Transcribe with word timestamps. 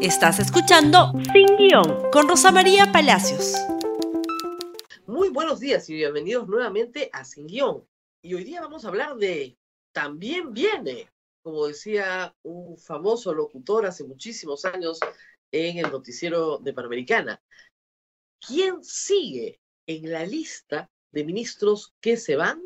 Estás 0.00 0.38
escuchando 0.38 1.12
Sin 1.32 1.56
Guión 1.56 2.08
con 2.12 2.28
Rosa 2.28 2.52
María 2.52 2.92
Palacios. 2.92 3.54
Muy 5.08 5.28
buenos 5.30 5.58
días 5.58 5.90
y 5.90 5.94
bienvenidos 5.94 6.46
nuevamente 6.46 7.10
a 7.12 7.24
Sin 7.24 7.48
Guión. 7.48 7.84
Y 8.22 8.34
hoy 8.34 8.44
día 8.44 8.60
vamos 8.60 8.84
a 8.84 8.88
hablar 8.88 9.16
de 9.16 9.58
También 9.90 10.52
viene, 10.52 11.10
como 11.42 11.66
decía 11.66 12.32
un 12.44 12.78
famoso 12.78 13.34
locutor 13.34 13.86
hace 13.86 14.04
muchísimos 14.04 14.64
años 14.64 15.00
en 15.50 15.78
el 15.78 15.90
noticiero 15.90 16.58
de 16.58 16.72
Panamericana. 16.72 17.42
¿Quién 18.38 18.84
sigue 18.84 19.60
en 19.88 20.12
la 20.12 20.24
lista 20.24 20.88
de 21.10 21.24
ministros 21.24 21.92
que 22.00 22.16
se 22.16 22.36
van 22.36 22.62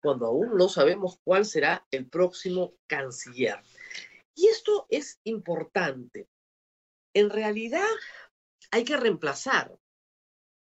cuando 0.00 0.24
aún 0.24 0.56
no 0.56 0.70
sabemos 0.70 1.18
cuál 1.22 1.44
será 1.44 1.86
el 1.90 2.08
próximo 2.08 2.72
canciller? 2.86 3.60
Y 4.34 4.46
esto 4.46 4.86
es 4.88 5.20
importante 5.24 6.26
en 7.14 7.30
realidad, 7.30 7.88
hay 8.70 8.84
que 8.84 8.96
reemplazar 8.96 9.76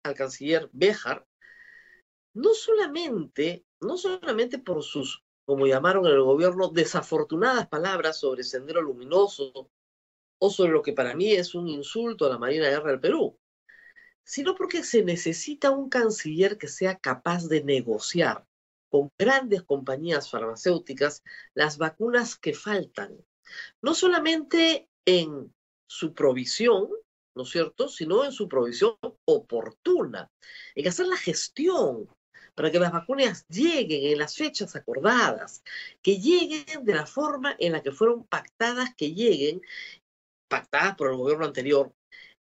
al 0.03 0.15
canciller 0.15 0.69
Béjar, 0.73 1.27
no 2.35 2.55
solamente, 2.55 3.65
no 3.81 3.97
solamente 3.97 4.59
por 4.59 4.83
sus, 4.83 5.23
como 5.45 5.67
llamaron 5.67 6.07
en 6.07 6.13
el 6.13 6.23
gobierno, 6.23 6.69
desafortunadas 6.69 7.69
palabras 7.69 8.19
sobre 8.19 8.43
Sendero 8.43 8.83
Luminoso 8.83 9.71
o 10.39 10.51
sobre 10.51 10.73
lo 10.73 10.83
que 10.83 10.93
para 10.93 11.15
mí 11.15 11.33
es 11.33 11.55
un 11.55 11.69
insulto 11.69 12.27
a 12.27 12.31
la 12.31 12.39
Marina 12.39 12.67
de 12.67 12.73
Guerra 12.73 12.91
del 12.91 13.01
Perú, 13.01 13.39
sino 14.25 14.55
porque 14.55 14.83
se 14.83 15.05
necesita 15.05 15.71
un 15.71 15.89
canciller 15.89 16.59
que 16.59 16.69
sea 16.69 16.99
capaz 16.99 17.47
de 17.47 17.63
negociar 17.63 18.47
con 18.91 19.11
grandes 19.19 19.63
compañías 19.63 20.31
farmacéuticas 20.31 21.23
las 21.55 21.79
vacunas 21.79 22.37
que 22.37 22.55
faltan, 22.55 23.17
no 23.83 23.95
solamente 23.95 24.89
en 25.05 25.55
su 25.87 26.15
provisión, 26.15 26.89
¿no 27.37 27.43
es 27.43 27.51
cierto?, 27.51 27.89
sino 27.89 28.25
en 28.25 28.33
su 28.33 28.49
provisión 28.49 28.97
oportuna, 29.25 30.31
en 30.75 30.89
hacer 30.89 31.07
la 31.07 31.17
gestión 31.17 32.09
para 32.55 32.71
que 32.71 32.79
las 32.79 32.93
vacunas 32.93 33.45
lleguen 33.49 34.13
en 34.13 34.19
las 34.19 34.37
fechas 34.37 34.77
acordadas, 34.77 35.63
que 36.03 36.19
lleguen 36.19 36.85
de 36.85 36.95
la 36.95 37.07
forma 37.07 37.57
en 37.59 37.73
la 37.73 37.83
que 37.83 37.93
fueron 37.93 38.25
pactadas, 38.25 38.95
que 38.97 39.13
lleguen, 39.13 39.61
pactadas 40.49 40.95
por 40.97 41.11
el 41.11 41.17
gobierno 41.17 41.47
anterior, 41.47 41.93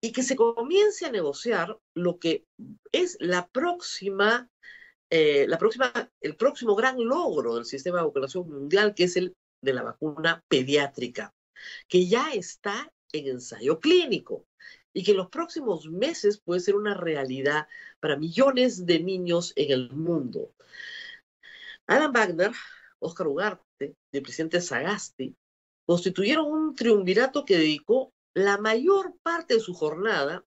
y 0.01 0.13
que 0.13 0.23
se 0.23 0.37
comience 0.37 1.07
a 1.07 1.11
negociar 1.11 1.79
lo 1.95 2.19
que 2.19 2.45
es 2.93 3.17
la 3.21 3.49
próxima, 3.49 4.49
eh, 5.11 5.47
la 5.49 5.59
próxima, 5.59 5.93
el 6.21 6.37
próximo 6.37 6.77
gran 6.77 7.03
logro 7.03 7.57
del 7.57 7.65
sistema 7.65 7.99
de 7.99 8.05
vacunación 8.05 8.49
mundial, 8.49 8.95
que 8.95 9.05
es 9.05 9.17
el 9.17 9.35
de 9.65 9.73
la 9.73 9.83
vacuna 9.83 10.45
pediátrica, 10.49 11.35
que 11.89 12.07
ya 12.07 12.33
está 12.33 12.93
en 13.13 13.29
ensayo 13.29 13.81
clínico 13.81 14.47
y 14.93 15.05
que 15.05 15.11
en 15.11 15.19
los 15.19 15.29
próximos 15.29 15.89
meses 15.91 16.41
puede 16.41 16.61
ser 16.61 16.75
una 16.75 16.95
realidad 16.95 17.69
para 18.01 18.17
millones 18.17 18.87
de 18.87 19.01
niños 19.01 19.53
en 19.57 19.73
el 19.73 19.93
mundo. 19.93 20.53
Alan 21.87 22.13
Wagner, 22.13 22.53
Oscar 22.99 23.29
Ugarte 23.29 23.95
y 24.11 24.17
el 24.17 24.23
presidente 24.23 24.61
Sagasti 24.61 25.37
constituyeron 25.87 26.47
un 26.47 26.75
triunvirato 26.75 27.45
que 27.45 27.59
dedicó 27.59 28.13
la 28.35 28.59
mayor 28.59 29.15
parte 29.23 29.55
de 29.55 29.61
su 29.61 29.75
jornada 29.75 30.45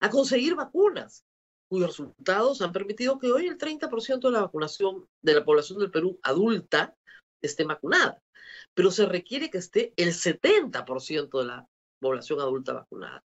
a 0.00 0.10
conseguir 0.10 0.54
vacunas, 0.54 1.24
cuyos 1.68 1.88
resultados 1.88 2.62
han 2.62 2.72
permitido 2.72 3.18
que 3.18 3.32
hoy 3.32 3.46
el 3.46 3.58
30% 3.58 4.20
de 4.20 4.30
la 4.30 4.42
vacunación 4.42 5.08
de 5.22 5.34
la 5.34 5.44
población 5.44 5.78
del 5.78 5.90
Perú 5.90 6.18
adulta 6.22 6.96
esté 7.42 7.64
vacunada, 7.64 8.22
pero 8.74 8.90
se 8.90 9.06
requiere 9.06 9.50
que 9.50 9.58
esté 9.58 9.92
el 9.96 10.12
70% 10.12 11.38
de 11.38 11.44
la 11.44 11.68
población 12.00 12.40
adulta 12.40 12.72
vacunada. 12.72 13.24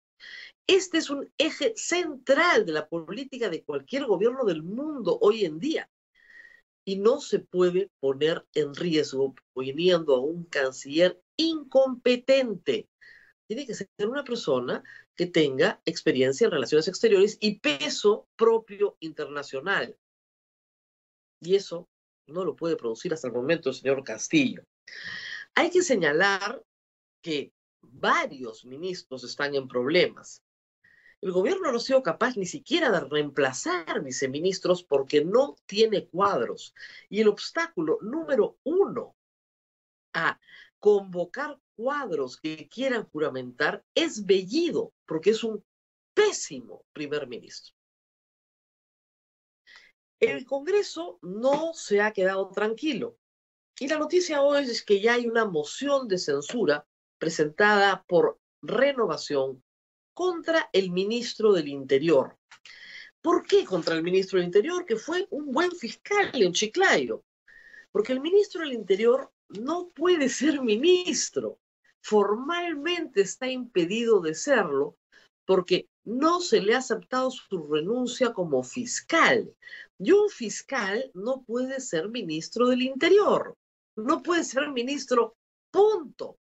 Este 0.66 0.98
es 0.98 1.08
un 1.08 1.32
eje 1.38 1.72
central 1.76 2.66
de 2.66 2.72
la 2.72 2.88
política 2.88 3.48
de 3.48 3.64
cualquier 3.64 4.04
gobierno 4.04 4.44
del 4.44 4.62
mundo 4.62 5.18
hoy 5.20 5.44
en 5.44 5.58
día. 5.58 5.90
Y 6.84 6.96
no 6.96 7.20
se 7.20 7.38
puede 7.38 7.90
poner 8.00 8.46
en 8.54 8.74
riesgo 8.74 9.34
poniendo 9.52 10.14
a 10.14 10.20
un 10.20 10.44
canciller 10.44 11.20
incompetente. 11.36 12.88
Tiene 13.46 13.66
que 13.66 13.74
ser 13.74 13.88
una 14.00 14.24
persona 14.24 14.82
que 15.16 15.26
tenga 15.26 15.80
experiencia 15.84 16.44
en 16.44 16.50
relaciones 16.50 16.88
exteriores 16.88 17.38
y 17.40 17.60
peso 17.60 18.28
propio 18.36 18.96
internacional. 19.00 19.96
Y 21.40 21.56
eso 21.56 21.88
no 22.26 22.44
lo 22.44 22.56
puede 22.56 22.76
producir 22.76 23.12
hasta 23.12 23.28
el 23.28 23.34
momento 23.34 23.70
el 23.70 23.74
señor 23.74 24.04
Castillo. 24.04 24.62
Hay 25.54 25.70
que 25.70 25.82
señalar 25.82 26.62
que 27.22 27.52
varios 27.82 28.64
ministros 28.64 29.24
están 29.24 29.54
en 29.54 29.68
problemas. 29.68 30.42
El 31.20 31.32
gobierno 31.32 31.72
no 31.72 31.78
ha 31.78 31.80
sido 31.80 32.02
capaz 32.02 32.36
ni 32.36 32.46
siquiera 32.46 32.90
de 32.92 33.00
reemplazar 33.00 34.02
viceministros 34.02 34.84
porque 34.84 35.24
no 35.24 35.56
tiene 35.66 36.06
cuadros. 36.06 36.74
Y 37.08 37.20
el 37.20 37.28
obstáculo 37.28 37.98
número 38.02 38.56
uno 38.62 39.16
a 40.12 40.38
convocar 40.78 41.58
cuadros 41.74 42.40
que 42.40 42.68
quieran 42.68 43.08
juramentar 43.10 43.84
es 43.94 44.24
Bellido, 44.26 44.92
porque 45.06 45.30
es 45.30 45.42
un 45.42 45.64
pésimo 46.14 46.84
primer 46.92 47.26
ministro. 47.26 47.74
El 50.20 50.44
Congreso 50.44 51.18
no 51.22 51.72
se 51.74 52.00
ha 52.00 52.12
quedado 52.12 52.48
tranquilo. 52.50 53.16
Y 53.78 53.86
la 53.86 53.98
noticia 53.98 54.42
hoy 54.42 54.64
es 54.64 54.84
que 54.84 55.00
ya 55.00 55.14
hay 55.14 55.26
una 55.26 55.44
moción 55.44 56.08
de 56.08 56.18
censura 56.18 56.86
presentada 57.18 58.04
por 58.08 58.38
Renovación 58.60 59.62
contra 60.14 60.68
el 60.72 60.90
ministro 60.90 61.52
del 61.52 61.68
Interior. 61.68 62.36
¿Por 63.22 63.46
qué 63.46 63.64
contra 63.64 63.94
el 63.94 64.02
ministro 64.02 64.38
del 64.38 64.46
Interior? 64.46 64.84
Que 64.84 64.96
fue 64.96 65.28
un 65.30 65.52
buen 65.52 65.70
fiscal 65.70 66.30
en 66.34 66.52
Chiclayo. 66.52 67.22
Porque 67.92 68.12
el 68.12 68.20
ministro 68.20 68.62
del 68.62 68.72
Interior 68.72 69.30
no 69.48 69.88
puede 69.88 70.28
ser 70.28 70.60
ministro. 70.60 71.58
Formalmente 72.02 73.20
está 73.20 73.48
impedido 73.48 74.20
de 74.20 74.34
serlo 74.34 74.96
porque 75.46 75.88
no 76.04 76.40
se 76.40 76.60
le 76.60 76.74
ha 76.74 76.78
aceptado 76.78 77.30
su 77.30 77.66
renuncia 77.72 78.32
como 78.32 78.62
fiscal. 78.62 79.54
Y 79.98 80.12
un 80.12 80.28
fiscal 80.30 81.10
no 81.14 81.42
puede 81.42 81.80
ser 81.80 82.08
ministro 82.08 82.68
del 82.68 82.82
Interior. 82.82 83.56
No 83.96 84.22
puede 84.22 84.44
ser 84.44 84.68
ministro, 84.70 85.36
punto 85.70 86.38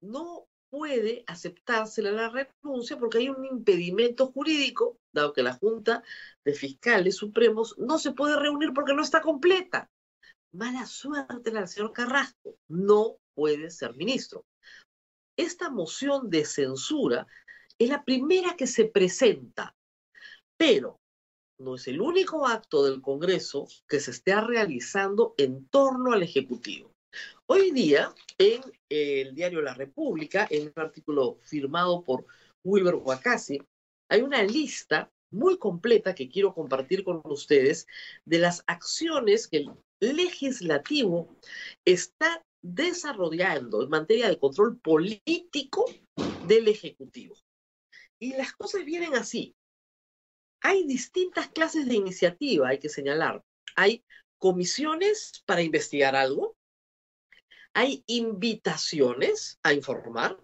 no 0.00 0.48
puede 0.70 1.24
aceptársela 1.26 2.10
la 2.12 2.28
renuncia 2.28 2.98
porque 2.98 3.18
hay 3.18 3.28
un 3.28 3.44
impedimento 3.44 4.26
jurídico, 4.26 4.98
dado 5.12 5.32
que 5.32 5.42
la 5.42 5.54
Junta 5.54 6.02
de 6.44 6.52
Fiscales 6.52 7.16
Supremos 7.16 7.74
no 7.78 7.98
se 7.98 8.12
puede 8.12 8.38
reunir 8.38 8.72
porque 8.74 8.94
no 8.94 9.02
está 9.02 9.20
completa. 9.20 9.90
Mala 10.52 10.86
suerte 10.86 11.50
del 11.50 11.68
señor 11.68 11.92
Carrasco, 11.92 12.56
no 12.68 13.16
puede 13.34 13.70
ser 13.70 13.94
ministro. 13.96 14.44
Esta 15.36 15.70
moción 15.70 16.30
de 16.30 16.44
censura 16.44 17.26
es 17.78 17.88
la 17.88 18.04
primera 18.04 18.56
que 18.56 18.66
se 18.66 18.86
presenta, 18.86 19.76
pero 20.56 20.98
no 21.60 21.76
es 21.76 21.86
el 21.88 22.00
único 22.00 22.46
acto 22.46 22.84
del 22.84 23.00
Congreso 23.00 23.68
que 23.88 24.00
se 24.00 24.10
esté 24.10 24.40
realizando 24.40 25.34
en 25.36 25.68
torno 25.68 26.12
al 26.12 26.22
Ejecutivo. 26.22 26.92
Hoy 27.50 27.70
día, 27.70 28.14
en 28.36 28.60
el 28.90 29.34
diario 29.34 29.62
La 29.62 29.72
República, 29.72 30.46
en 30.50 30.66
un 30.66 30.72
artículo 30.76 31.38
firmado 31.40 32.04
por 32.04 32.26
Wilber 32.62 32.96
Huacasi, 32.96 33.58
hay 34.10 34.20
una 34.20 34.42
lista 34.42 35.10
muy 35.30 35.56
completa 35.56 36.14
que 36.14 36.28
quiero 36.28 36.52
compartir 36.52 37.04
con 37.04 37.22
ustedes 37.24 37.86
de 38.26 38.38
las 38.38 38.62
acciones 38.66 39.48
que 39.48 39.64
el 40.00 40.16
legislativo 40.16 41.38
está 41.86 42.44
desarrollando 42.62 43.82
en 43.82 43.88
materia 43.88 44.28
de 44.28 44.38
control 44.38 44.78
político 44.80 45.86
del 46.46 46.68
Ejecutivo. 46.68 47.34
Y 48.20 48.34
las 48.34 48.52
cosas 48.52 48.84
vienen 48.84 49.14
así. 49.14 49.54
Hay 50.60 50.84
distintas 50.84 51.48
clases 51.48 51.88
de 51.88 51.94
iniciativa, 51.94 52.68
hay 52.68 52.78
que 52.78 52.90
señalar. 52.90 53.42
Hay 53.74 54.04
comisiones 54.36 55.42
para 55.46 55.62
investigar 55.62 56.14
algo, 56.14 56.57
hay 57.74 58.02
invitaciones 58.06 59.58
a 59.62 59.72
informar, 59.72 60.38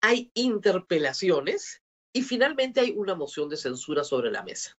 hay 0.00 0.30
interpelaciones 0.34 1.82
y 2.12 2.22
finalmente 2.22 2.80
hay 2.80 2.92
una 2.92 3.14
moción 3.14 3.48
de 3.48 3.56
censura 3.56 4.04
sobre 4.04 4.30
la 4.30 4.42
mesa. 4.42 4.76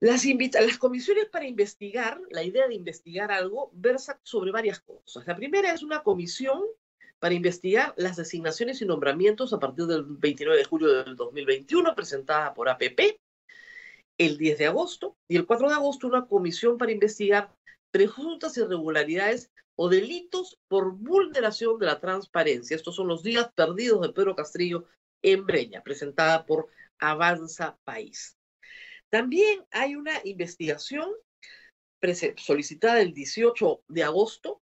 Las, 0.00 0.26
comisiones 0.78 1.30
para 1.30 1.46
investigar, 1.46 2.20
la 2.30 2.42
idea 2.42 2.68
de 2.68 2.74
investigar 2.74 3.32
algo, 3.32 3.70
versa 3.72 4.20
sobre 4.22 4.50
varias 4.50 4.80
cosas. 4.80 5.26
La 5.26 5.34
primera 5.34 5.72
es 5.72 5.82
una 5.82 6.02
comisión 6.02 6.60
para 7.18 7.34
investigar 7.34 7.94
las 7.96 8.16
designaciones 8.16 8.82
y 8.82 8.84
nombramientos 8.84 9.54
a 9.54 9.58
partir 9.58 9.86
del 9.86 10.04
29 10.04 10.58
de 10.58 10.64
julio 10.64 11.04
del 11.04 11.16
2021, 11.16 11.94
presentada 11.94 12.52
por 12.52 12.68
APP. 12.68 13.18
El 14.18 14.36
10 14.36 14.58
de 14.58 14.66
agosto 14.66 15.16
y 15.26 15.36
el 15.36 15.46
4 15.46 15.68
de 15.70 15.74
agosto 15.74 16.06
una 16.06 16.26
comisión 16.26 16.76
para 16.76 16.92
investigar 16.92 17.54
presuntas 17.94 18.56
irregularidades 18.56 19.52
o 19.76 19.88
delitos 19.88 20.58
por 20.66 20.96
vulneración 20.96 21.78
de 21.78 21.86
la 21.86 22.00
transparencia. 22.00 22.74
Estos 22.74 22.96
son 22.96 23.06
los 23.06 23.22
días 23.22 23.52
perdidos 23.54 24.00
de 24.00 24.12
Pedro 24.12 24.34
Castrillo 24.34 24.88
en 25.22 25.46
Breña, 25.46 25.80
presentada 25.80 26.44
por 26.44 26.66
Avanza 26.98 27.78
País. 27.84 28.36
También 29.10 29.64
hay 29.70 29.94
una 29.94 30.10
investigación 30.24 31.08
solicitada 32.36 33.00
el 33.00 33.14
18 33.14 33.84
de 33.86 34.02
agosto 34.02 34.60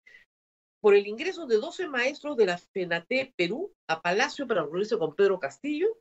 por 0.80 0.94
el 0.94 1.08
ingreso 1.08 1.48
de 1.48 1.58
12 1.58 1.88
maestros 1.88 2.38
de 2.38 2.46
la 2.46 2.60
FENATE 2.60 3.34
Perú 3.36 3.74
a 3.88 4.04
Palacio 4.04 4.46
para 4.46 4.62
reunirse 4.62 5.00
con 5.00 5.16
Pedro 5.16 5.40
Castillo. 5.40 5.98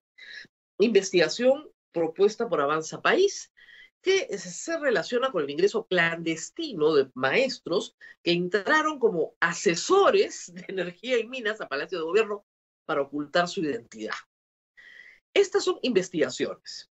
Investigación 0.78 1.70
propuesta 1.90 2.50
por 2.50 2.60
Avanza 2.60 3.00
País 3.00 3.50
que 4.04 4.36
se 4.36 4.78
relaciona 4.78 5.32
con 5.32 5.42
el 5.42 5.50
ingreso 5.50 5.86
clandestino 5.86 6.94
de 6.94 7.10
maestros 7.14 7.96
que 8.22 8.32
entraron 8.32 8.98
como 8.98 9.34
asesores 9.40 10.52
de 10.54 10.62
energía 10.68 11.18
y 11.18 11.26
minas 11.26 11.62
a 11.62 11.68
Palacio 11.68 11.98
de 11.98 12.04
Gobierno 12.04 12.44
para 12.84 13.00
ocultar 13.00 13.48
su 13.48 13.62
identidad. 13.62 14.12
Estas 15.32 15.64
son 15.64 15.78
investigaciones. 15.80 16.90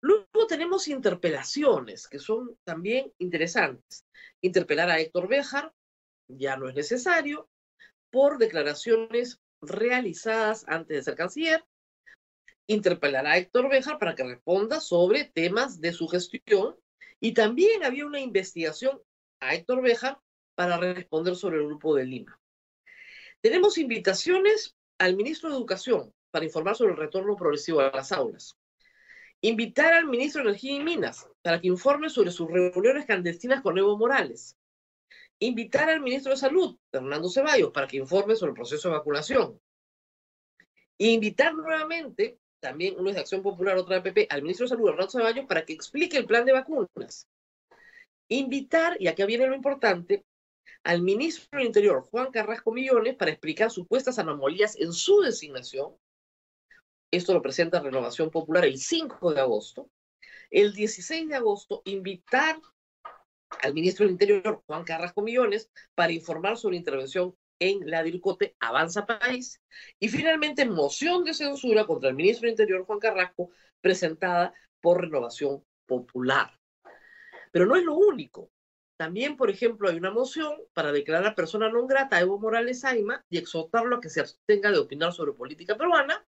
Luego 0.00 0.48
tenemos 0.48 0.88
interpelaciones, 0.88 2.08
que 2.08 2.18
son 2.18 2.58
también 2.64 3.12
interesantes. 3.18 4.04
Interpelar 4.40 4.90
a 4.90 4.98
Héctor 4.98 5.28
Béjar 5.28 5.72
ya 6.26 6.56
no 6.56 6.68
es 6.68 6.74
necesario 6.74 7.48
por 8.10 8.38
declaraciones 8.38 9.40
realizadas 9.60 10.64
antes 10.66 10.96
de 10.96 11.02
ser 11.04 11.14
canciller 11.14 11.64
interpelar 12.66 13.26
a 13.26 13.36
Héctor 13.36 13.68
Bejar 13.68 13.98
para 13.98 14.14
que 14.14 14.24
responda 14.24 14.80
sobre 14.80 15.24
temas 15.24 15.80
de 15.80 15.92
su 15.92 16.08
gestión 16.08 16.76
y 17.20 17.32
también 17.32 17.84
había 17.84 18.06
una 18.06 18.20
investigación 18.20 19.00
a 19.40 19.54
Héctor 19.54 19.82
Bejar 19.82 20.18
para 20.54 20.76
responder 20.78 21.36
sobre 21.36 21.58
el 21.58 21.66
Grupo 21.66 21.94
de 21.94 22.04
Lima. 22.04 22.40
Tenemos 23.40 23.76
invitaciones 23.76 24.76
al 24.98 25.16
ministro 25.16 25.50
de 25.50 25.56
Educación 25.56 26.12
para 26.30 26.44
informar 26.44 26.76
sobre 26.76 26.92
el 26.92 26.98
retorno 26.98 27.36
progresivo 27.36 27.80
a 27.80 27.90
las 27.90 28.12
aulas. 28.12 28.56
Invitar 29.40 29.92
al 29.92 30.06
ministro 30.06 30.42
de 30.42 30.48
Energía 30.48 30.76
y 30.76 30.82
Minas 30.82 31.28
para 31.42 31.60
que 31.60 31.68
informe 31.68 32.08
sobre 32.08 32.30
sus 32.30 32.50
reuniones 32.50 33.04
clandestinas 33.04 33.60
con 33.60 33.76
Evo 33.76 33.98
Morales. 33.98 34.56
Invitar 35.38 35.90
al 35.90 36.00
ministro 36.00 36.30
de 36.30 36.38
Salud, 36.38 36.78
Fernando 36.90 37.28
Ceballos, 37.28 37.70
para 37.70 37.86
que 37.86 37.98
informe 37.98 38.36
sobre 38.36 38.50
el 38.50 38.56
proceso 38.56 38.88
de 38.88 38.94
vacunación. 38.94 39.60
Invitar 40.96 41.54
nuevamente 41.54 42.38
también 42.64 42.94
uno 42.98 43.10
es 43.10 43.14
de 43.16 43.20
Acción 43.20 43.42
Popular, 43.42 43.76
otra 43.76 43.96
de 43.96 44.00
PP, 44.00 44.26
al 44.30 44.40
ministro 44.40 44.64
de 44.64 44.70
Salud, 44.70 44.88
Hernando 44.88 45.10
Ceballos, 45.10 45.44
para 45.44 45.66
que 45.66 45.74
explique 45.74 46.16
el 46.16 46.24
plan 46.24 46.46
de 46.46 46.52
vacunas. 46.52 47.28
Invitar, 48.28 48.96
y 48.98 49.06
aquí 49.06 49.22
viene 49.26 49.46
lo 49.46 49.54
importante, 49.54 50.24
al 50.82 51.02
ministro 51.02 51.58
del 51.58 51.66
Interior, 51.66 52.00
Juan 52.10 52.32
Carrasco 52.32 52.72
Millones, 52.72 53.16
para 53.16 53.32
explicar 53.32 53.70
supuestas 53.70 54.18
anomalías 54.18 54.80
en 54.80 54.94
su 54.94 55.20
designación. 55.20 55.94
Esto 57.10 57.34
lo 57.34 57.42
presenta 57.42 57.80
Renovación 57.80 58.30
Popular 58.30 58.64
el 58.64 58.78
5 58.78 59.34
de 59.34 59.40
agosto. 59.42 59.90
El 60.50 60.72
16 60.72 61.28
de 61.28 61.34
agosto, 61.34 61.82
invitar 61.84 62.58
al 63.62 63.74
ministro 63.74 64.06
del 64.06 64.12
Interior, 64.12 64.62
Juan 64.66 64.84
Carrasco 64.84 65.20
Millones, 65.20 65.70
para 65.94 66.12
informar 66.12 66.56
sobre 66.56 66.78
intervención 66.78 67.36
en 67.64 67.90
la 67.90 68.02
DIRCOTE 68.02 68.56
Avanza 68.60 69.06
País. 69.06 69.60
Y 69.98 70.08
finalmente, 70.08 70.64
moción 70.66 71.24
de 71.24 71.34
censura 71.34 71.86
contra 71.86 72.10
el 72.10 72.14
ministro 72.14 72.42
del 72.42 72.52
Interior, 72.52 72.84
Juan 72.84 72.98
Carrasco, 72.98 73.50
presentada 73.80 74.52
por 74.80 75.00
Renovación 75.00 75.64
Popular. 75.86 76.58
Pero 77.52 77.66
no 77.66 77.76
es 77.76 77.84
lo 77.84 77.94
único. 77.94 78.50
También, 78.96 79.36
por 79.36 79.50
ejemplo, 79.50 79.88
hay 79.88 79.96
una 79.96 80.10
moción 80.10 80.54
para 80.72 80.92
declarar 80.92 81.34
persona 81.34 81.68
non 81.68 81.86
grata 81.86 82.16
a 82.16 82.22
Evo 82.22 82.38
Morales 82.38 82.84
Aima 82.84 83.24
y 83.28 83.38
exhortarlo 83.38 83.96
a 83.96 84.00
que 84.00 84.08
se 84.08 84.20
abstenga 84.20 84.70
de 84.70 84.78
opinar 84.78 85.12
sobre 85.12 85.32
política 85.32 85.76
peruana. 85.76 86.24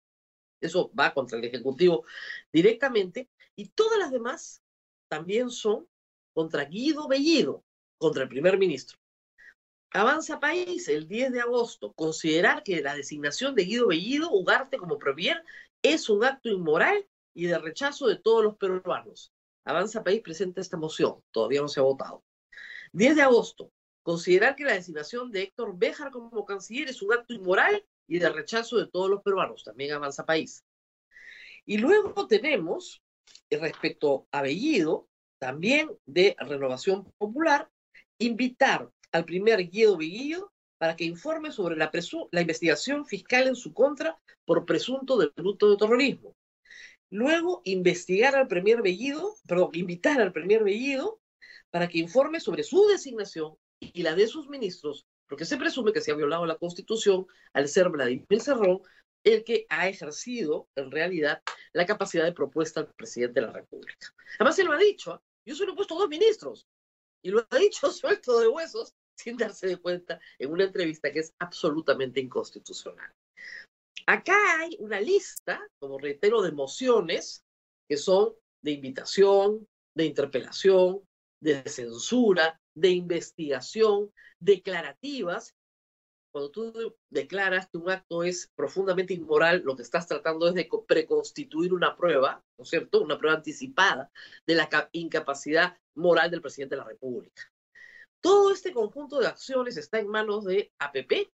Eso 0.60 0.90
va 0.98 1.14
contra 1.14 1.38
el 1.38 1.44
Ejecutivo 1.44 2.04
directamente. 2.52 3.28
Y 3.54 3.68
todas 3.70 3.98
las 3.98 4.10
demás 4.10 4.62
también 5.08 5.50
son 5.50 5.86
contra 6.32 6.64
Guido 6.64 7.08
Bellido, 7.08 7.64
contra 7.98 8.24
el 8.24 8.28
primer 8.28 8.58
ministro. 8.58 8.98
Avanza 9.96 10.38
País, 10.40 10.88
el 10.88 11.08
10 11.08 11.32
de 11.32 11.40
agosto, 11.40 11.94
considerar 11.94 12.62
que 12.62 12.82
la 12.82 12.94
designación 12.94 13.54
de 13.54 13.64
Guido 13.64 13.86
Bellido 13.86 14.30
Ugarte 14.30 14.76
como 14.76 14.98
Premier 14.98 15.42
es 15.80 16.10
un 16.10 16.22
acto 16.22 16.50
inmoral 16.50 17.08
y 17.32 17.46
de 17.46 17.58
rechazo 17.58 18.06
de 18.06 18.16
todos 18.16 18.44
los 18.44 18.58
peruanos. 18.58 19.32
Avanza 19.64 20.04
País 20.04 20.20
presenta 20.20 20.60
esta 20.60 20.76
moción, 20.76 21.22
todavía 21.30 21.62
no 21.62 21.68
se 21.68 21.80
ha 21.80 21.82
votado. 21.82 22.22
10 22.92 23.16
de 23.16 23.22
agosto, 23.22 23.72
considerar 24.02 24.54
que 24.54 24.64
la 24.64 24.74
designación 24.74 25.32
de 25.32 25.44
Héctor 25.44 25.78
Béjar 25.78 26.10
como 26.10 26.44
canciller 26.44 26.90
es 26.90 27.00
un 27.00 27.14
acto 27.14 27.32
inmoral 27.32 27.82
y 28.06 28.18
de 28.18 28.28
rechazo 28.28 28.76
de 28.76 28.88
todos 28.88 29.08
los 29.08 29.22
peruanos, 29.22 29.64
también 29.64 29.94
Avanza 29.94 30.26
País. 30.26 30.62
Y 31.64 31.78
luego 31.78 32.26
tenemos, 32.26 33.02
respecto 33.50 34.28
a 34.30 34.42
Bellido, 34.42 35.08
también 35.38 35.90
de 36.04 36.36
Renovación 36.38 37.10
Popular, 37.16 37.70
invitar 38.18 38.90
al 39.12 39.24
primer 39.24 39.68
Guido 39.68 39.96
Viguillo 39.96 40.52
para 40.78 40.96
que 40.96 41.04
informe 41.04 41.52
sobre 41.52 41.76
la, 41.76 41.90
la 42.32 42.40
investigación 42.40 43.06
fiscal 43.06 43.48
en 43.48 43.56
su 43.56 43.72
contra 43.72 44.18
por 44.44 44.66
presunto 44.66 45.16
delito 45.16 45.70
de 45.70 45.76
terrorismo. 45.76 46.36
Luego, 47.10 47.62
investigar 47.64 48.34
al 48.34 48.48
Premier 48.48 48.82
Bellido, 48.82 49.36
perdón, 49.46 49.70
invitar 49.74 50.20
al 50.20 50.32
Premier 50.32 50.64
Bellido 50.64 51.20
para 51.70 51.88
que 51.88 51.98
informe 51.98 52.40
sobre 52.40 52.62
su 52.62 52.86
designación 52.88 53.54
y 53.80 54.02
la 54.02 54.14
de 54.14 54.26
sus 54.26 54.48
ministros, 54.48 55.06
porque 55.28 55.44
se 55.44 55.56
presume 55.56 55.92
que 55.92 56.00
se 56.00 56.10
ha 56.10 56.14
violado 56.14 56.46
la 56.46 56.56
Constitución 56.56 57.26
al 57.52 57.68
ser 57.68 57.88
Vladimir 57.90 58.40
Cerrón 58.40 58.80
el 59.24 59.42
que 59.44 59.66
ha 59.68 59.88
ejercido 59.88 60.68
en 60.76 60.90
realidad 60.90 61.42
la 61.72 61.84
capacidad 61.84 62.24
de 62.24 62.32
propuesta 62.32 62.80
al 62.80 62.94
presidente 62.94 63.40
de 63.40 63.46
la 63.46 63.52
República. 63.52 64.14
Además, 64.38 64.58
él 64.58 64.66
lo 64.66 64.72
ha 64.72 64.78
dicho, 64.78 65.20
yo 65.44 65.54
solo 65.54 65.72
he 65.72 65.76
puesto 65.76 65.96
dos 65.96 66.08
ministros, 66.08 66.66
y 67.26 67.30
lo 67.30 67.44
ha 67.50 67.58
dicho 67.58 67.90
suelto 67.92 68.38
de 68.38 68.46
huesos, 68.46 68.94
sin 69.16 69.36
darse 69.36 69.66
de 69.66 69.78
cuenta 69.78 70.20
en 70.38 70.52
una 70.52 70.64
entrevista 70.64 71.12
que 71.12 71.20
es 71.20 71.34
absolutamente 71.40 72.20
inconstitucional. 72.20 73.12
Acá 74.06 74.60
hay 74.60 74.76
una 74.78 75.00
lista, 75.00 75.60
como 75.80 75.98
reitero, 75.98 76.40
de 76.42 76.52
mociones 76.52 77.44
que 77.88 77.96
son 77.96 78.34
de 78.62 78.70
invitación, 78.70 79.66
de 79.96 80.04
interpelación, 80.04 81.02
de 81.40 81.68
censura, 81.68 82.60
de 82.76 82.90
investigación, 82.90 84.12
declarativas. 84.38 85.55
Cuando 86.36 86.50
tú 86.50 86.94
declaras 87.08 87.66
que 87.66 87.78
un 87.78 87.88
acto 87.88 88.22
es 88.22 88.52
profundamente 88.54 89.14
inmoral, 89.14 89.62
lo 89.64 89.74
que 89.74 89.80
estás 89.80 90.06
tratando 90.06 90.46
es 90.46 90.52
de 90.52 90.68
preconstituir 90.86 91.72
una 91.72 91.96
prueba, 91.96 92.44
¿no 92.58 92.62
es 92.62 92.68
cierto? 92.68 93.00
Una 93.00 93.16
prueba 93.16 93.38
anticipada 93.38 94.12
de 94.46 94.54
la 94.54 94.68
incapacidad 94.92 95.78
moral 95.94 96.30
del 96.30 96.42
presidente 96.42 96.74
de 96.74 96.82
la 96.82 96.88
República. 96.88 97.50
Todo 98.20 98.52
este 98.52 98.74
conjunto 98.74 99.18
de 99.18 99.28
acciones 99.28 99.78
está 99.78 99.98
en 99.98 100.08
manos 100.08 100.44
de 100.44 100.70
APP, 100.78 101.32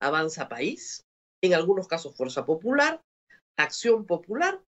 Avanza 0.00 0.48
País, 0.48 1.06
en 1.40 1.54
algunos 1.54 1.86
casos 1.86 2.16
Fuerza 2.16 2.44
Popular, 2.44 3.00
Acción 3.56 4.06
Popular 4.06 4.60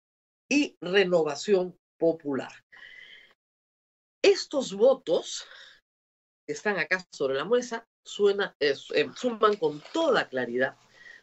y 0.51 0.77
Renovación 0.81 1.75
Popular. 1.97 2.51
Estos 4.21 4.75
votos 4.75 5.47
que 6.51 6.57
están 6.57 6.77
acá 6.79 7.07
sobre 7.13 7.35
la 7.35 7.45
mesa 7.45 7.87
suena, 8.03 8.53
eh, 8.59 8.75
suman 9.15 9.55
con 9.55 9.81
toda 9.93 10.27
claridad 10.27 10.75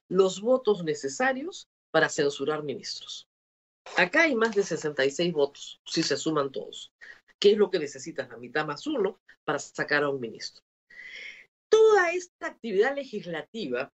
los 0.09 0.41
votos 0.41 0.83
necesarios 0.85 1.69
para 1.91 2.09
censurar 2.09 2.63
ministros. 2.63 3.29
Acá 3.99 4.23
hay 4.23 4.35
más 4.35 4.55
de 4.55 4.63
66 4.63 5.35
votos, 5.35 5.83
si 5.85 6.03
se 6.03 6.17
suman 6.17 6.51
todos. 6.51 6.95
¿Qué 7.39 7.53
es 7.53 7.59
lo 7.59 7.71
que 7.71 7.79
necesitas? 7.79 8.27
La 8.31 8.39
mitad 8.39 8.65
más 8.65 8.87
uno 8.87 9.21
para 9.45 9.59
sacar 9.59 10.03
a 10.03 10.09
un 10.09 10.19
ministro. 10.19 10.63
Toda 11.69 12.11
esta 12.13 12.47
actividad 12.47 12.97
legislativa 12.97 13.93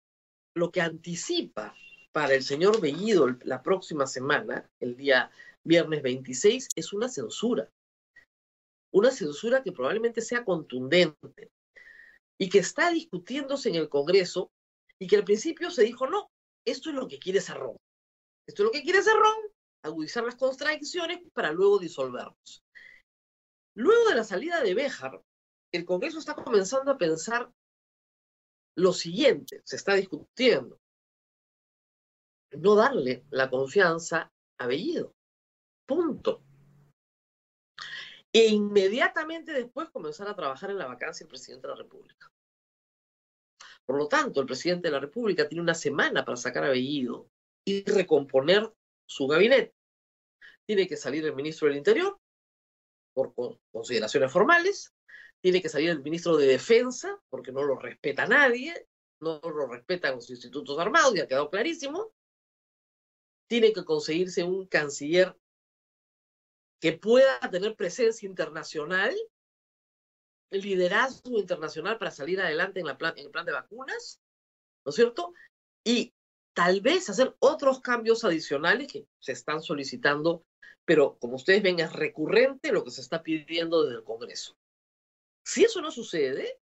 lo 0.55 0.71
que 0.71 0.81
anticipa 0.81 1.75
para 2.11 2.33
el 2.33 2.41
señor 2.41 2.81
Bellido 2.81 3.37
la 3.43 3.61
próxima 3.61 4.07
semana, 4.07 4.67
el 4.79 4.97
día 4.97 5.29
viernes 5.63 6.01
26, 6.01 6.69
es 6.75 6.91
una 6.91 7.07
censura. 7.07 7.69
Una 8.91 9.11
censura 9.11 9.63
que 9.63 9.71
probablemente 9.71 10.21
sea 10.21 10.43
contundente 10.43 11.51
y 12.37 12.49
que 12.49 12.59
está 12.59 12.91
discutiéndose 12.91 13.69
en 13.69 13.75
el 13.75 13.89
Congreso 13.89 14.51
y 14.97 15.07
que 15.07 15.17
al 15.17 15.23
principio 15.23 15.69
se 15.69 15.83
dijo, 15.83 16.07
no, 16.07 16.31
esto 16.65 16.89
es 16.89 16.95
lo 16.95 17.07
que 17.07 17.19
quiere 17.19 17.41
Cerrón. 17.41 17.77
Esto 18.47 18.63
es 18.63 18.65
lo 18.65 18.71
que 18.71 18.83
quiere 18.83 19.03
Cerrón, 19.03 19.35
agudizar 19.83 20.23
las 20.23 20.35
contradicciones 20.35 21.19
para 21.33 21.51
luego 21.51 21.79
disolvernos. 21.79 22.63
Luego 23.75 24.09
de 24.09 24.15
la 24.15 24.23
salida 24.23 24.61
de 24.61 24.73
Béjar, 24.73 25.21
el 25.71 25.85
Congreso 25.85 26.19
está 26.19 26.35
comenzando 26.35 26.91
a 26.91 26.97
pensar 26.97 27.51
lo 28.75 28.93
siguiente, 28.93 29.61
se 29.63 29.75
está 29.75 29.93
discutiendo. 29.93 30.79
No 32.51 32.75
darle 32.75 33.25
la 33.29 33.49
confianza 33.49 34.31
a 34.57 34.67
Bellido. 34.67 35.13
Punto. 35.85 36.43
E 38.31 38.47
inmediatamente 38.47 39.51
después 39.51 39.89
comenzar 39.89 40.27
a 40.27 40.35
trabajar 40.35 40.69
en 40.69 40.77
la 40.77 40.87
vacancia 40.87 41.23
del 41.23 41.29
presidente 41.29 41.67
de 41.67 41.73
la 41.73 41.81
República. 41.81 42.31
Por 43.85 43.97
lo 43.97 44.07
tanto, 44.07 44.39
el 44.39 44.45
presidente 44.45 44.87
de 44.87 44.91
la 44.91 44.99
República 44.99 45.47
tiene 45.47 45.63
una 45.63 45.73
semana 45.73 46.23
para 46.23 46.37
sacar 46.37 46.63
a 46.63 46.69
Bellido 46.69 47.27
y 47.65 47.83
recomponer 47.89 48.71
su 49.07 49.25
gabinete. 49.25 49.73
Tiene 50.67 50.87
que 50.87 50.95
salir 50.95 51.25
el 51.25 51.35
ministro 51.35 51.67
del 51.67 51.77
Interior 51.77 52.19
por 53.13 53.33
consideraciones 53.71 54.31
formales, 54.31 54.93
tiene 55.41 55.61
que 55.61 55.69
salir 55.69 55.89
el 55.89 56.03
ministro 56.03 56.37
de 56.37 56.47
Defensa 56.47 57.19
porque 57.29 57.51
no 57.51 57.63
lo 57.63 57.79
respeta 57.79 58.27
nadie, 58.27 58.87
no 59.19 59.39
lo 59.43 59.67
respetan 59.67 60.15
los 60.15 60.29
institutos 60.29 60.77
armados, 60.77 61.13
ya 61.15 61.23
ha 61.23 61.27
quedado 61.27 61.49
clarísimo. 61.49 62.13
Tiene 63.47 63.73
que 63.73 63.83
conseguirse 63.83 64.43
un 64.43 64.67
canciller 64.67 65.35
que 66.79 66.93
pueda 66.93 67.39
tener 67.51 67.75
presencia 67.75 68.27
internacional, 68.27 69.15
liderazgo 70.51 71.37
internacional 71.37 71.97
para 71.97 72.11
salir 72.11 72.41
adelante 72.41 72.79
en, 72.79 72.87
la 72.87 72.97
en 73.15 73.25
el 73.25 73.31
plan 73.31 73.45
de 73.45 73.51
vacunas, 73.51 74.21
¿no 74.85 74.89
es 74.89 74.95
cierto? 74.95 75.33
Y 75.83 76.13
tal 76.53 76.81
vez 76.81 77.09
hacer 77.09 77.35
otros 77.39 77.81
cambios 77.81 78.23
adicionales 78.23 78.91
que 78.91 79.05
se 79.19 79.33
están 79.33 79.61
solicitando, 79.61 80.45
pero 80.85 81.17
como 81.19 81.35
ustedes 81.35 81.61
ven 81.61 81.79
es 81.79 81.93
recurrente 81.93 82.71
lo 82.71 82.83
que 82.83 82.91
se 82.91 83.01
está 83.01 83.21
pidiendo 83.21 83.83
desde 83.83 83.97
el 83.97 84.03
Congreso. 84.03 84.57
Si 85.43 85.63
eso 85.63 85.81
no 85.81 85.91
sucede, 85.91 86.59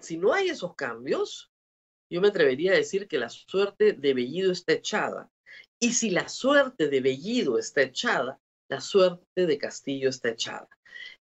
si 0.00 0.16
no 0.16 0.32
hay 0.32 0.48
esos 0.48 0.74
cambios, 0.74 1.52
yo 2.10 2.20
me 2.20 2.28
atrevería 2.28 2.72
a 2.72 2.76
decir 2.76 3.08
que 3.08 3.18
la 3.18 3.30
suerte 3.30 3.92
de 3.92 4.14
Bellido 4.14 4.52
está 4.52 4.72
echada. 4.74 5.30
Y 5.78 5.94
si 5.94 6.10
la 6.10 6.28
suerte 6.28 6.88
de 6.88 7.00
Bellido 7.00 7.58
está 7.58 7.82
echada, 7.82 8.38
la 8.72 8.80
suerte 8.80 9.46
de 9.46 9.58
Castillo 9.58 10.08
está 10.08 10.30
echada. 10.30 10.68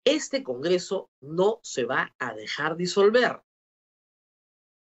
Este 0.03 0.43
Congreso 0.43 1.09
no 1.21 1.61
se 1.63 1.85
va 1.85 2.13
a 2.19 2.33
dejar 2.33 2.75
disolver. 2.75 3.41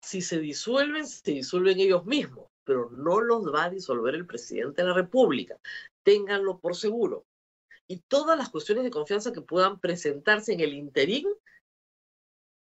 Si 0.02 0.22
se 0.22 0.38
disuelven, 0.38 1.06
se 1.06 1.32
disuelven 1.32 1.80
ellos 1.80 2.06
mismos, 2.06 2.48
pero 2.64 2.88
no 2.90 3.20
los 3.20 3.44
va 3.52 3.64
a 3.64 3.70
disolver 3.70 4.14
el 4.14 4.26
presidente 4.26 4.80
de 4.80 4.88
la 4.88 4.94
República. 4.94 5.60
Ténganlo 6.02 6.58
por 6.60 6.74
seguro. 6.74 7.26
Y 7.86 7.98
todas 8.08 8.38
las 8.38 8.48
cuestiones 8.48 8.84
de 8.84 8.90
confianza 8.90 9.32
que 9.32 9.42
puedan 9.42 9.78
presentarse 9.78 10.54
en 10.54 10.60
el 10.60 10.72
interín 10.72 11.28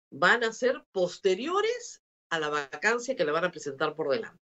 van 0.09 0.43
a 0.43 0.53
ser 0.53 0.83
posteriores 0.91 2.01
a 2.31 2.39
la 2.39 2.49
vacancia 2.49 3.15
que 3.15 3.25
le 3.25 3.31
van 3.31 3.45
a 3.45 3.51
presentar 3.51 3.95
por 3.95 4.09
delante. 4.09 4.41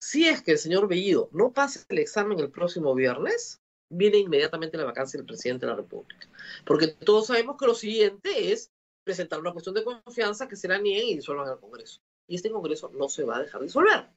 Si 0.00 0.26
es 0.26 0.42
que 0.42 0.52
el 0.52 0.58
señor 0.58 0.88
Bellido 0.88 1.28
no 1.30 1.52
pasa 1.52 1.86
el 1.88 1.98
examen 1.98 2.40
el 2.40 2.50
próximo 2.50 2.92
viernes, 2.96 3.61
viene 3.92 4.18
inmediatamente 4.18 4.76
la 4.76 4.84
vacancia 4.84 5.18
del 5.18 5.26
presidente 5.26 5.66
de 5.66 5.72
la 5.72 5.76
República. 5.76 6.28
Porque 6.64 6.88
todos 6.88 7.26
sabemos 7.26 7.56
que 7.58 7.66
lo 7.66 7.74
siguiente 7.74 8.52
es 8.52 8.72
presentar 9.04 9.40
una 9.40 9.52
cuestión 9.52 9.74
de 9.74 9.84
confianza 9.84 10.48
que 10.48 10.56
se 10.56 10.68
la 10.68 10.78
nieguen 10.78 11.08
y 11.08 11.16
disuelvan 11.16 11.48
al 11.48 11.60
Congreso. 11.60 12.00
Y 12.26 12.36
este 12.36 12.50
Congreso 12.50 12.90
no 12.94 13.08
se 13.08 13.24
va 13.24 13.36
a 13.36 13.42
dejar 13.42 13.60
disolver. 13.60 14.10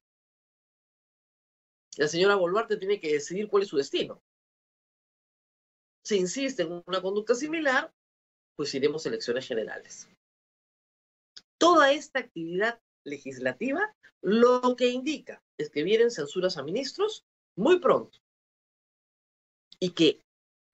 La 1.97 2.07
señora 2.07 2.35
Boluarte 2.35 2.77
tiene 2.77 2.99
que 2.99 3.13
decidir 3.13 3.47
cuál 3.47 3.63
es 3.63 3.69
su 3.69 3.77
destino. 3.77 4.21
Si 6.03 6.17
insiste 6.17 6.63
en 6.63 6.83
una 6.85 7.01
conducta 7.01 7.35
similar, 7.35 7.93
pues 8.55 8.73
iremos 8.75 9.05
a 9.05 9.09
elecciones 9.09 9.47
generales. 9.47 10.07
Toda 11.57 11.91
esta 11.91 12.19
actividad 12.19 12.79
legislativa 13.03 13.95
lo 14.21 14.75
que 14.75 14.89
indica 14.89 15.41
es 15.57 15.69
que 15.69 15.83
vienen 15.83 16.11
censuras 16.11 16.57
a 16.57 16.63
ministros 16.63 17.25
muy 17.55 17.79
pronto 17.79 18.19
y 19.79 19.91
que 19.91 20.19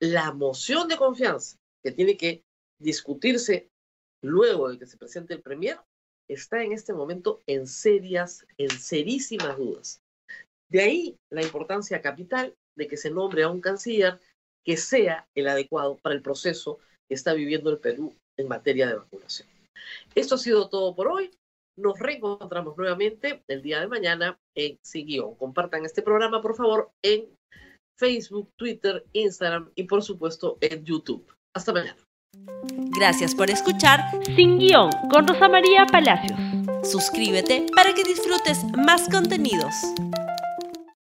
la 0.01 0.34
moción 0.34 0.88
de 0.88 0.98
confianza 0.98 1.58
que 1.84 1.91
tiene 1.91 2.17
que 2.17 2.43
discutirse 2.79 3.70
luego 4.24 4.70
de 4.70 4.77
que 4.77 4.86
se 4.86 4.98
presente 4.98 5.34
el 5.34 5.41
Premier 5.41 5.79
está 6.29 6.63
en 6.63 6.72
este 6.72 6.93
momento 6.93 7.41
en 7.48 7.67
serias, 7.67 8.46
en 8.58 8.70
serísimas 8.70 9.58
dudas. 9.58 10.01
De 10.70 10.81
ahí 10.81 11.17
la 11.31 11.43
importancia 11.43 12.01
capital 12.01 12.55
de 12.77 12.88
que 12.88 12.98
se 12.98 13.12
nombre 13.12 13.43
a 13.43 13.50
un 13.50 13.62
canciller 13.62 14.20
que 14.65 14.77
sea 14.77 15.27
el 15.36 15.48
adecuado 15.48 15.98
para 15.98 16.15
el 16.15 16.22
proceso 16.22 16.79
que 17.10 17.15
está 17.15 17.34
viviendo 17.34 17.70
el 17.70 17.79
Perú 17.79 18.15
en 18.38 18.48
materia 18.48 18.88
de 18.88 18.96
vacunación. 18.96 19.48
Esto 20.15 20.36
ha 20.36 20.38
sido 20.38 20.70
todo 20.70 20.96
por 20.96 21.08
hoy. 21.08 21.31
Nos 21.77 22.00
reencontramos 22.00 22.77
nuevamente 22.77 23.43
el 23.48 23.62
día 23.62 23.79
de 23.79 23.88
mañana 23.88 24.39
en 24.55 24.77
Sin 24.84 25.08
Compartan 25.36 25.86
este 25.86 26.01
programa, 26.01 26.41
por 26.41 26.55
favor, 26.55 26.91
en 27.03 27.27
Facebook, 28.01 28.51
Twitter, 28.58 29.05
Instagram 29.13 29.70
y 29.75 29.84
por 29.84 30.01
supuesto 30.01 30.58
en 30.60 30.84
YouTube. 30.84 31.24
Hasta 31.53 31.72
mañana. 31.72 31.98
Gracias 32.98 33.36
por 33.36 33.51
escuchar 33.51 34.00
Sin 34.36 34.58
Guión 34.58 34.89
con 35.12 35.27
Rosa 35.27 35.48
María 35.48 35.86
Palacios. 35.86 36.39
Suscríbete 36.84 37.67
para 37.75 37.93
que 37.93 38.03
disfrutes 38.03 38.63
más 38.75 39.08
contenidos. 39.08 39.75